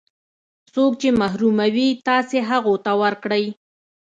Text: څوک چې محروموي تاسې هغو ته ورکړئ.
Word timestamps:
څوک 0.73 0.91
چې 1.01 1.09
محروموي 1.21 1.89
تاسې 2.07 2.37
هغو 2.49 2.75
ته 2.85 2.91
ورکړئ. 3.01 3.45